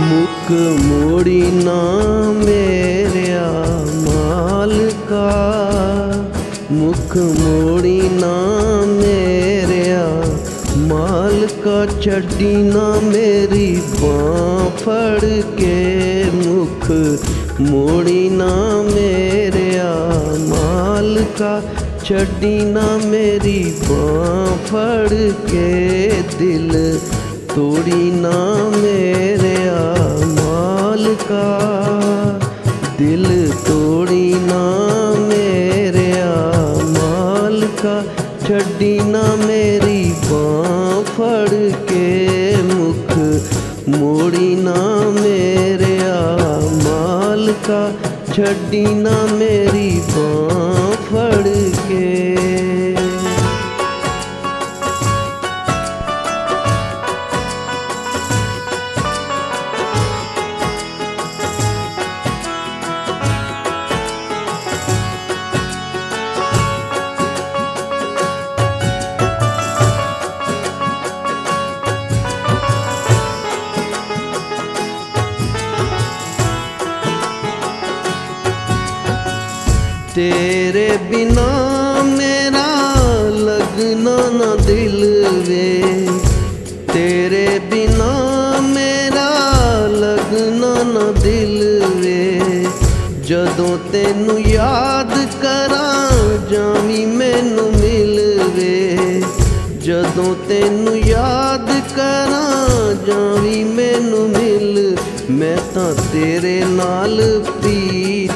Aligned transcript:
मुख 0.00 0.50
मोड़ी 0.82 1.42
ना 1.54 1.80
मेरे 2.34 3.24
माल 4.04 4.72
का 5.10 5.30
मुख 6.72 7.16
मोड़ी 7.40 8.00
ना 8.12 8.34
मेरे 8.92 9.82
माल 10.90 11.46
का 11.66 11.78
चड्डी 12.00 12.54
ना 12.64 12.86
मेरी 13.08 13.70
बाँ 14.00 14.70
फड़ 14.78 15.28
के। 15.60 15.78
मुख 16.32 16.90
मोड़ी 17.70 18.28
ना 18.32 18.52
मेरे 18.84 19.68
माल 20.48 21.16
का 21.40 21.54
चड्डी 22.04 22.56
ना 22.72 22.86
मेरी 23.06 23.60
बाँ 23.82 24.56
फड़ 24.66 25.18
के। 25.50 25.68
दिल 26.38 26.72
तोड़ी 27.54 28.10
ना 28.14 28.38
मेरे 28.76 29.56
दिल 33.10 33.50
तोड़ी 33.66 34.26
ना 34.40 34.64
मेरे 35.20 36.10
माल 36.90 37.62
का, 37.80 37.94
छड़ी 38.42 38.98
ना 39.04 39.22
मेरी 39.36 40.02
बाँ 40.26 41.02
फड़ 41.08 41.58
के 41.90 42.62
मुख, 42.62 43.10
मोड़ी 43.96 44.54
ना 44.62 44.76
मेरे 45.18 45.98
माल 46.84 47.52
का, 47.66 47.82
छड़ी 48.32 48.84
ना 48.94 49.16
मेरी 49.34 49.90
बाँ 50.14 50.94
फड़ 51.10 51.48
के। 51.90 52.99
ਤੇਰੇ 80.20 80.98
ਬਿਨਾ 81.10 82.02
ਮੇਰਾ 82.02 82.64
ਲਗਨਾ 83.30 84.16
ਨਾ 84.30 84.56
ਦਿਲ 84.56 85.28
ਵੇ। 85.48 86.06
ਤੇਰੇ 86.92 87.58
ਬਿਨਾ 87.58 88.60
ਮੇਰਾ 88.60 89.28
ਲਗਨਾ 89.86 90.82
ਨਾ 90.82 91.12
ਦਿਲ 91.12 91.82
ਵੇ। 91.96 92.66
ਜਦੋਂ 93.22 93.78
ਤੈਨੂੰ 93.92 94.40
ਯਾਦ 94.40 95.14
ਕਰਾਂ, 95.42 96.10
ਜਾਮੀ 96.50 97.06
ਮੈਨੂੰ 97.06 97.70
ਮਿਲਵੇ 97.72 99.22
ਜਦੋਂ 99.78 100.34
ਤੈਨੂੰ 100.48 100.98
ਯਾਦ 100.98 101.70
ਕਰਾਂ, 101.96 102.94
ਜਾਮੀ 103.06 103.64
ਮੈਨੂੰ 103.64 104.28
ਮਿਲ। 104.28 104.96
ਮੈਂ 105.30 105.56
ਤਾਂ 105.74 105.94
ਤੇਰੇ 106.12 106.64
ਨਾਲ 106.64 107.44
ਪੀ 107.62 108.29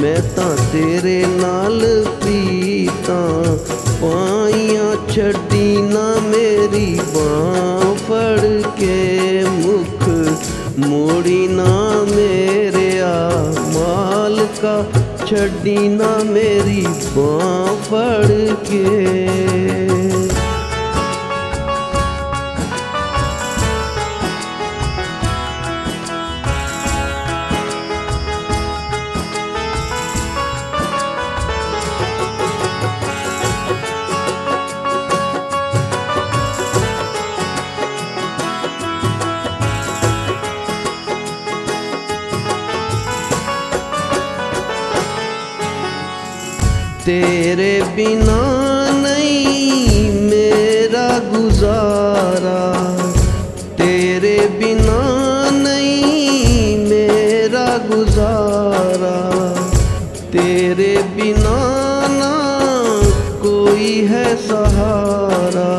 ਮੈਂ 0.00 0.16
ਤਾਂ 0.36 0.56
ਤੇਰੇ 0.72 1.24
ਨਾਲ 1.40 1.80
ਪ੍ਰੀਤਾਂ 2.22 3.56
ਪਾਈਆਂ 4.00 4.94
ਛੱਡੀ 5.10 5.76
ਨਾ 5.82 6.14
ਮੇਰੀ 6.22 6.98
ਬਾਹ 7.14 7.94
ਫੜ 8.08 8.62
ਕੇ 8.78 9.44
ਮੁਖ 9.48 10.08
ਮੋੜੀ 10.78 11.46
ਨਾ 11.48 12.04
ਮੇਰਿਆ 12.16 13.14
ਮਾਲਕਾ 13.74 14.84
ਛੱਡੀ 15.26 15.76
ਨਾ 15.88 16.16
ਮੇਰੀ 16.24 16.86
ਬਾਹ 17.16 17.74
ਫੜ 17.82 18.26
ਕੇ 18.68 19.69
तेरे 47.11 47.81
बिना 47.81 48.41
नहीं 48.91 50.11
मेरा 50.11 51.19
गुजारा। 51.19 52.59
तेरे 53.75 54.47
बिना 54.47 54.99
नहीं 55.51 56.77
मेरा 56.89 57.77
गुजारा। 57.77 59.17
तेरे 60.31 61.03
बिना 61.03 61.57
ना 62.07 62.33
कोई 63.41 63.91
है 64.05 64.35
सहारा। 64.35 65.71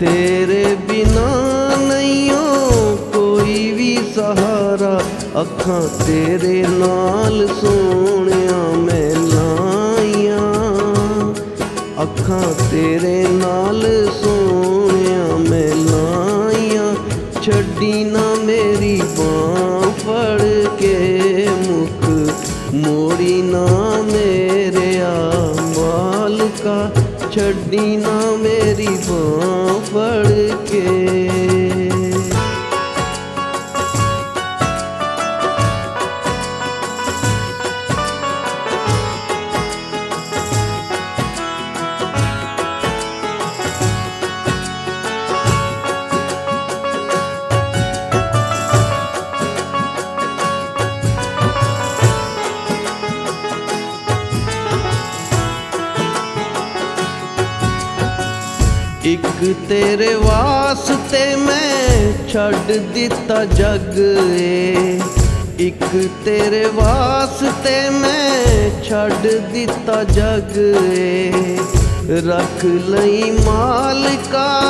तेरे 0.00 0.64
बिना 0.74 1.28
नहीं 1.76 2.30
हो 2.30 2.96
कोई 2.96 3.72
भी 3.72 3.96
सहारा। 3.96 4.94
अखा 5.40 5.86
तेरे 5.86 6.64
नाल 6.68 7.46
सोने 7.46 8.51
ਅੱਖਾਂ 12.01 12.41
ਤੇਰੇ 12.71 13.23
ਨਾਲ 13.31 13.81
ਸੋਹਣਿਆ 14.13 15.37
ਮੈਂ 15.49 15.69
ਲਾਈਆਂ 15.85 16.93
ਛੱਡੀ 17.41 18.03
ਨਾ 18.03 18.23
ਮੇਰੀ 18.45 18.95
ਬਾਹ 19.17 19.89
ਫੜ 19.99 20.41
ਕੇ 20.79 21.47
ਮੁਖ 21.67 22.05
ਮੋੜੀ 22.75 23.41
ਨਾ 23.41 23.65
ਮੇਰਿਆ 24.13 25.11
ਮਾਲਕਾ 25.77 26.89
ਛੱਡੀ 27.31 27.97
ਨਾ 27.97 28.19
ਮੇਰੀ 28.41 28.87
ਬਾਹ 29.09 29.79
ਫੜ 29.91 30.27
ਕੇ 30.69 31.40
ਇੱਕ 59.04 59.54
ਤੇਰੇ 59.68 60.14
ਵਾਸਤੇ 60.14 61.36
ਮੈਂ 61.36 62.12
ਛੱਡ 62.28 62.72
ਦਿੱਤਾ 62.72 63.44
ਜੱਗ 63.44 63.98
ਏ। 64.38 65.00
ਇੱਕ 65.58 66.08
ਤੇਰੇ 66.24 66.70
ਵਾਸਤੇ 66.74 67.90
ਮੈਂ 67.90 68.70
ਛੱਡ 68.84 69.26
ਦਿੱਤਾ 69.26 70.04
ਜੱਗ 70.04 70.58
ਏ। 70.98 71.32
ਰੱਖ 72.26 72.64
ਲਈ 72.64 73.30
ਮਾਲਕਾ 73.44 74.62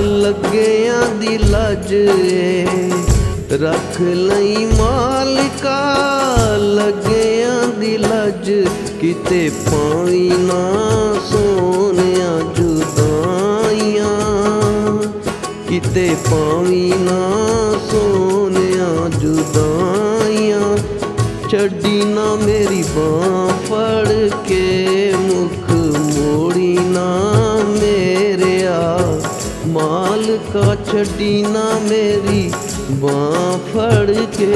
ਲੱਗਿਆਂ 0.00 1.14
ਦੀ 1.14 1.38
ਲੱਜ 1.38 1.92
ਏ। 2.32 2.66
ਰੱਖ 3.52 4.00
ਲਈ 4.00 4.66
ਮਾਲਕਾ 4.78 5.96
ਲੱਗਿਆਂ 6.56 7.68
ਦੀ 7.68 7.98
ਲੱਜ। 7.98 8.52
ਕਿਤੇ 9.00 9.50
ਪਾਈ 9.66 10.30
ਨਾ 10.36 10.72
ਸੋਹਣਿਆ 11.32 12.47
ਕਿਤੇ 15.88 16.08
ਪਾਵੀ 16.24 16.92
ਨਾ 17.00 17.18
ਸੋਹਣਿਆ 17.90 19.08
ਜੁਦਾਈਆਂ 19.20 20.76
ਛੱਡੀ 21.48 22.02
ਨਾ 22.04 22.34
ਮੇਰੀ 22.36 22.82
ਬਾਹ, 22.96 23.52
ਫੜ 23.66 24.08
ਕੇ 24.48 25.12
ਮੁਖ 25.20 25.70
ਮੋੜੀ 26.16 26.76
ਨਾ 26.78 27.06
ਮੇਰਿਆ 27.70 28.98
ਮਾਲਕਾ, 29.68 30.74
ਛੱਡੀ 30.92 31.42
ਨਾ 31.42 31.64
ਮੇਰੀ 31.82 32.50
ਬਾਹ, 32.92 33.58
ਫੜ 33.72 34.26
ਕੇ 34.38 34.54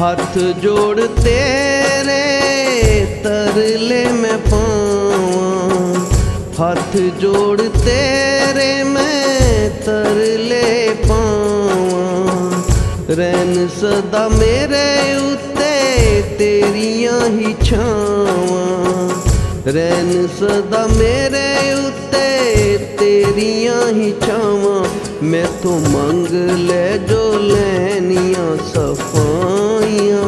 ਹੱਥ 0.00 0.38
ਜੋੜ 0.38 1.00
ਤੇਰੇ 1.00 2.32
ਤਰਲੇ 3.24 4.04
ਮੈਂ 4.04 4.38
ਪਾਵਾਂ। 4.38 5.94
ਹੱਥ 6.60 6.96
ਜੋੜ 6.96 7.62
ਤੇਰੇ 7.62 8.84
ਮੈਂ 8.84 9.70
ਤਰਲੇ 9.84 10.94
ਪਾਵਾਂ। 11.08 12.52
ਰਹਿਣ 13.10 13.68
ਸਦਾ 13.68 14.28
ਮੇਰੇ 14.28 15.14
ਉੱਤੇ 15.32 16.22
ਤੇਰੀਆਂ 16.38 17.26
ਹੀ 17.26 17.54
ਛਾਵਾਂ। 17.64 19.10
ਰਹਿਣ 19.66 20.26
ਸਦਾ 20.26 20.86
ਮੇਰੇ 20.86 21.72
ਉੱਤੇ 21.72 22.78
ਤੇਰੀਆਂ 22.98 23.88
ਹੀ 23.88 24.14
ਛਾਵਾਂ। 24.26 24.84
मैं 25.22 25.46
तो 25.62 25.70
मंग 25.70 26.28
ले 26.58 26.98
जो 26.98 27.22
लेनिया 27.38 28.44
सफाइयाँ। 28.66 30.24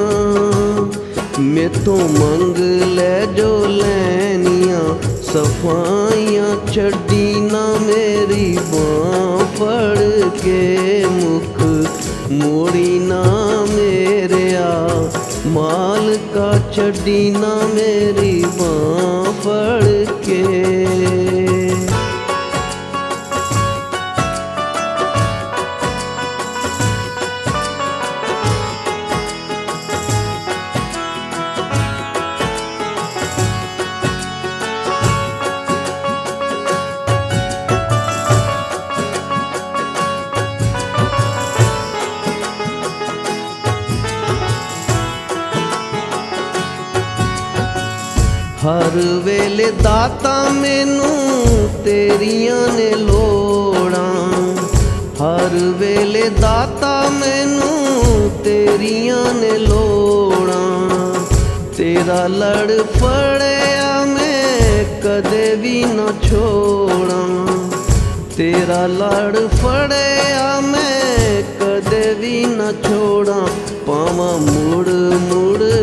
मैं 1.41 1.69
तो 1.85 1.97
मंग 1.97 2.57
ले 2.97 3.27
जो 3.37 3.51
लेनिया 3.67 4.81
सफाइयाँ। 5.23 6.67
छड़ी 6.67 7.41
ना 7.41 7.65
मेरी 7.79 8.49
बाँ 8.73 9.39
फड़ 9.57 10.29
के 10.41 10.63
मुख, 11.07 11.61
मोड़ी 12.33 12.99
ना 12.99 13.23
मेरे 13.71 14.55
आ 14.57 14.89
माल 15.53 16.17
का 16.35 16.51
छड़ी 16.73 17.31
ना 17.31 17.55
मेरी 17.75 18.41
बाँ 18.59 19.33
फड़ 19.45 20.05
के 20.25 20.68
ਹਰ 48.89 48.97
ਵੇਲੇ 48.97 49.71
ਦਾਤਾ 49.83 50.49
ਮੈਨੂੰ 50.49 51.69
ਤੇਰੀਆਂ 51.85 52.69
ਨੇ 52.69 52.95
ਲੋੜਾਂ। 52.95 54.57
ਹਰ 55.15 55.51
ਵੇਲੇ 55.53 56.29
ਦਾਤਾ 56.29 57.09
ਮੈਨੂੰ 57.11 58.31
ਤੇਰੀਆਂ 58.45 59.35
ਨੇ 59.35 59.59
ਲੋੜਾਂ। 59.59 61.15
ਤੇਰਾ 61.77 62.27
ਲੜ 62.27 62.83
ਫੜਿਆ 62.83 64.05
ਮੈਂ 64.05 64.85
ਕਦੇ 65.03 65.55
ਵੀ 65.55 65.85
ਨਾ 65.85 66.07
ਛੋੜਾਂ। 66.31 67.47
ਤੇਰਾ 68.37 68.87
ਲੜ 68.87 69.37
ਫੜਿਆ 69.37 70.61
ਮੈਂ 70.61 71.43
ਕਦੇ 71.61 72.15
ਵੀ 72.15 72.47
ਨਾ 72.47 72.73
ਛੋੜਾਂ। 72.73 73.47
ਪਾਵਾਂ 73.87 74.39
ਮੁੜ 74.39 74.89
ਮੁੜ 75.13 75.59
ਤੈਨੂੰ 75.59 75.78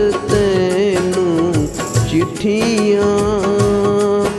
ਚਿੱਠੀਆਂ 2.46 3.06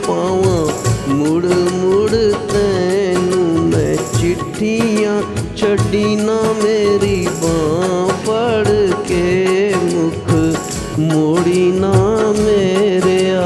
ਪਾਵਾਂ, 0.07 0.67
ਮੁੜ 1.07 1.45
ਮੁੜ 1.45 2.09
ਤੈਨੂੰ 2.51 3.67
ਮੈਂ 3.69 3.95
ਚਿੱਠੀਆਂ 4.19 5.21
ਛੱਡੀ 5.57 6.15
ਨਾ 6.15 6.37
ਮੇਰੀ 6.63 7.27
ਬਾਹ 7.41 8.11
ਫੜ 8.25 8.67
ਕੇ 9.07 9.73
ਮੁਖ, 9.83 10.31
ਮੋੜੀ 10.99 11.71
ਨਾ 11.71 11.93
ਮੇਰਿਆ 12.39 13.45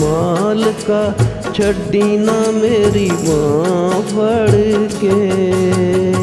ਮਾਲਕਾ, 0.00 1.12
ਛੱਡੀ 1.54 2.16
ਨਾ 2.18 2.40
ਮੇਰੀ 2.54 3.10
ਬਾਹ 3.26 4.02
ਫੜ 4.12 4.50
ਕੇ। 5.00 6.13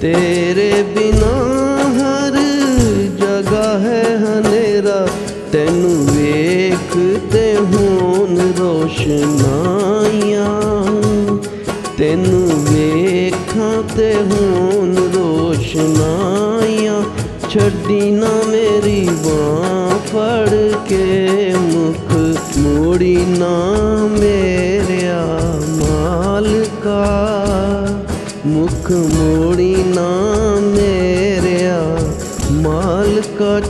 तेरे 0.00 0.82
बिना 0.82 1.36
हर 1.98 2.34
जगह 3.20 3.78
है 3.78 4.02
हनेरा। 4.18 5.06
तेनू 5.52 6.12
वेखते 6.12 7.52
होन 7.52 8.54
रोशनाइया। 8.58 10.46
तेनू 11.98 12.40
वेखते 12.72 14.12
होन 14.14 14.96
रोशनाइया। 15.16 17.02
छड़ी 17.50 18.10
ना 18.10 18.42
मेरी 18.46 19.08
बाँ 19.10 19.98
फड़ 19.98 20.78
के 20.88 21.06
मुख, 21.54 22.08
मोड़ी 22.58 23.16
ना 23.16 23.87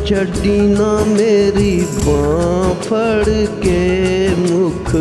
चड्डी 0.08 0.58
ना 0.68 0.90
मेरी 1.04 1.74
बाँफड़ 2.04 3.34
के 3.64 3.80
मुख 4.36 4.94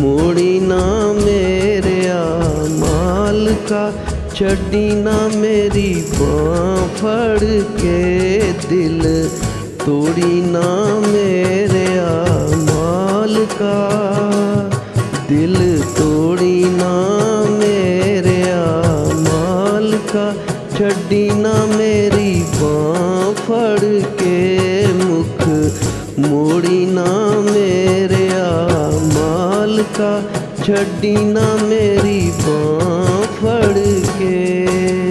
मोड़ी 0.00 0.58
ना 0.60 0.82
मेरे 1.18 2.00
माल 2.80 3.46
का 3.70 3.84
चड्डी 4.34 4.88
ना 5.02 5.16
मेरी 5.36 5.92
बाँफड़ 6.18 7.44
के 7.80 8.00
दिल 8.68 9.02
तोड़ी 9.84 10.40
ना 10.50 10.66
मेरे 11.06 11.86
माल 12.70 13.44
का 13.60 13.78
दिल 15.28 15.56
तोड़ी 15.98 16.58
ना 16.80 16.94
मेरे 17.58 18.42
माल 19.28 19.92
का 20.14 20.26
ਛੱਡੀ 20.77 21.29
ਨਾ 21.29 21.53
ਮੇਰੀ 21.77 22.43
ਬਾਹ 22.61 23.33
ਫੜ 23.39 23.79
ਕੇ 24.19 24.87
ਮੁਖ 24.95 25.47
ਮੋੜੀ 26.19 26.85
ਨਾ 26.85 27.05
ਮੇਰਿਆ 27.51 28.47
ਮਾਲਕਾ 29.15 30.21
ਛੱਡੀ 30.63 31.15
ਨਾ 31.15 31.55
ਮੇਰੀ 31.63 32.31
ਬਾਹ 32.47 33.23
ਫੜ 33.35 33.73
ਕੇ 34.19 35.02